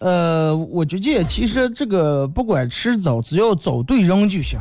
[0.00, 4.60] 呃，我觉得其实这个不管迟早，只要找对人就行，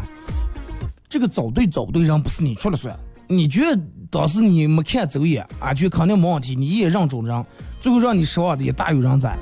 [1.10, 2.98] 这个找对找对人不是你说了算，
[3.28, 3.78] 你觉得。
[4.12, 7.46] 当时你没看走眼，安全肯定没问题，你也认准人，
[7.82, 9.38] 最后让你失望的也大有人在。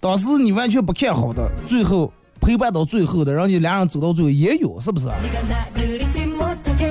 [0.00, 5.08] 当时你完全不看好的，最后陪伴到最后的，让你俩人走到最后也有，是不是？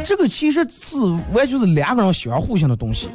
[0.06, 0.98] 这个其实是
[1.34, 3.08] 完全是两个人相互性的东西。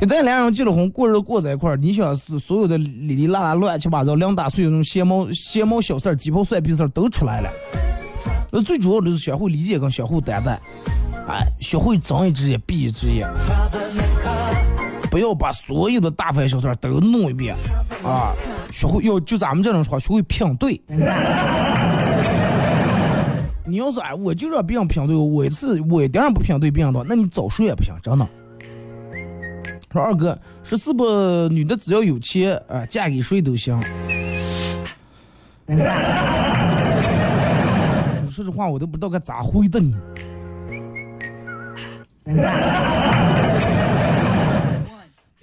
[0.00, 7.50] 一旦俩人结了婚，过日子过在一块儿，你想所有的里里拉拉乱七八糟，两大岁那种闲毛闲毛小事，鸡毛蒜皮事儿都出来了。
[8.50, 10.60] 那最主要的是相互理解跟相互担待。
[11.28, 13.28] 哎，学会睁一只眼闭一只眼，
[15.10, 17.54] 不要把所有的大牌小事都弄一遍
[18.02, 18.32] 啊！
[18.70, 20.80] 学会要就咱们这种说话，学会拼对。
[23.66, 28.26] 你要说哎，我就让别人拼对我，一次我一点也不拼对别人的话，那你早睡也不行，真的。
[29.92, 31.04] 说二哥，说是不
[31.48, 33.78] 女的只要有钱啊、嫁给谁都行。
[35.66, 35.76] 你
[38.30, 39.94] 说这话我都不知道该咋回答你。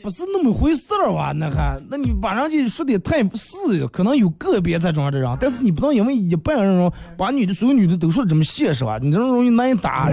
[0.04, 10.08] 不是那么回事儿吧，那还那你晚上就说的太是可能有个别在装这人，但是你不能因为一半人把女的，所有女的都说的这么现实吧，你这人容易难打。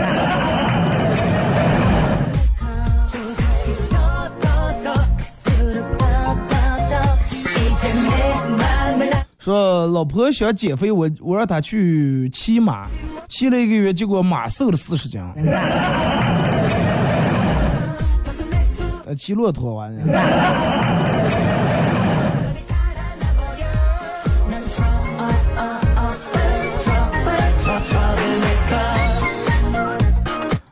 [9.39, 12.87] 说老婆想减肥，我我让她去骑马，
[13.29, 15.21] 骑了一个月，结果马瘦了四十斤。
[19.15, 20.03] 骑骆驼完了。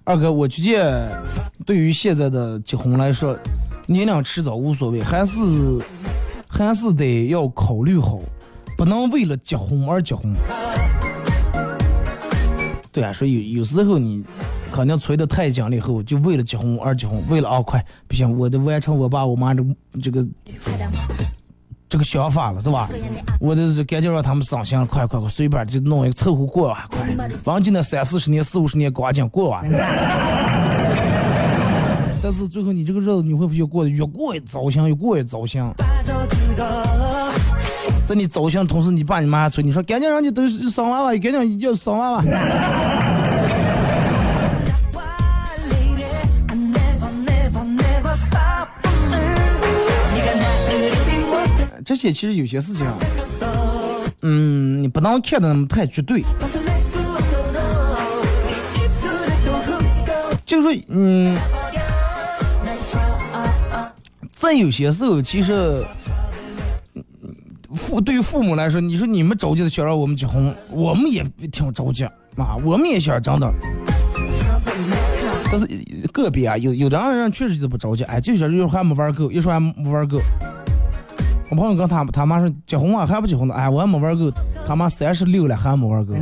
[0.04, 1.22] 二哥，我觉得
[1.64, 3.38] 对于现在的结婚来说，
[3.86, 5.38] 年龄迟早无所谓，还是
[6.48, 8.18] 还是得要考虑好，
[8.76, 10.34] 不能为了结婚而结婚。
[12.90, 14.24] 对啊，说有有时候你
[14.72, 19.64] 肯定催得太紧了，以后就为了结婚而结婚，为了啊快不行，我得完成我爸我妈这
[20.02, 20.26] 这个
[21.88, 22.88] 这个想法了，是吧？
[23.40, 27.00] 我得赶紧让他们省心，快快快，随便就弄一个凑合过吧，快，
[27.42, 29.68] 反正那三四十年、四五十年光景过完。
[32.22, 35.62] 但是最后你这个日子，你会不会过得越过越糟心，越过越糟心？
[38.04, 42.22] 在你糟心同时，你爸你妈催你说赶紧让你都生娃娃，赶紧要生娃娃。
[51.90, 52.86] 这些其实有些事情，
[54.20, 56.22] 嗯，你不能看的那么太绝对。
[60.46, 61.36] 就是说，嗯，
[64.30, 65.84] 在有些时候，其实
[67.74, 72.04] 父对于父母来说，你说你们着急的想让我们结婚，我们也挺着急，
[72.36, 73.52] 啊，我们也想真的。
[75.50, 75.66] 但是
[76.12, 80.20] 个别啊，有有的人确实就不着急，哎，就想着还没玩够，一说还没玩够。
[81.50, 83.54] 我朋友跟他他妈说结婚啊还不结婚呢？
[83.54, 84.30] 哎我还没玩够
[84.64, 86.14] 他妈三十六了还没玩够。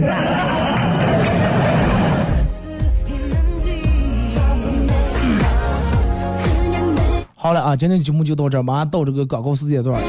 [7.34, 10.00] 好了啊今天节目就到这马上到这个广告时间段。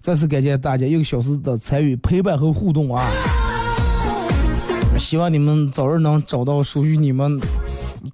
[0.00, 3.04] 再次感谢大家一个小时的参与陪伴和互动啊。
[4.96, 7.36] 希望你们早日能找到属于你们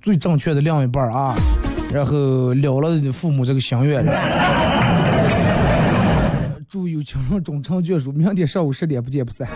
[0.01, 1.35] 最正确的另一半啊
[1.93, 4.03] 然后了了你父母这个心愿。
[6.75, 9.49] 祝有情人终成眷属，明天上午十点不见不散。